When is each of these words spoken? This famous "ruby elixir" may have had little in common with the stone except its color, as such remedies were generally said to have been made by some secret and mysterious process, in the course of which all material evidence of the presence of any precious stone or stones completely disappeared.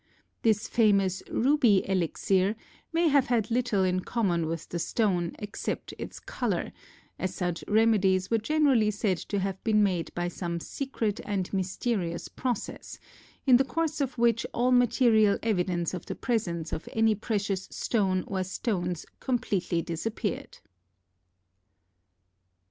This 0.41 0.67
famous 0.67 1.21
"ruby 1.29 1.87
elixir" 1.87 2.55
may 2.91 3.07
have 3.09 3.27
had 3.27 3.51
little 3.51 3.83
in 3.83 3.99
common 3.99 4.47
with 4.47 4.67
the 4.69 4.79
stone 4.79 5.35
except 5.37 5.93
its 5.99 6.19
color, 6.19 6.71
as 7.19 7.35
such 7.35 7.63
remedies 7.67 8.31
were 8.31 8.39
generally 8.39 8.89
said 8.89 9.17
to 9.19 9.37
have 9.37 9.63
been 9.63 9.83
made 9.83 10.11
by 10.15 10.27
some 10.27 10.59
secret 10.59 11.19
and 11.23 11.53
mysterious 11.53 12.29
process, 12.29 12.97
in 13.45 13.57
the 13.57 13.63
course 13.63 14.01
of 14.01 14.17
which 14.17 14.43
all 14.55 14.71
material 14.71 15.37
evidence 15.43 15.93
of 15.93 16.07
the 16.07 16.15
presence 16.15 16.73
of 16.73 16.89
any 16.93 17.13
precious 17.13 17.67
stone 17.69 18.23
or 18.25 18.43
stones 18.43 19.05
completely 19.19 19.83
disappeared. 19.83 20.57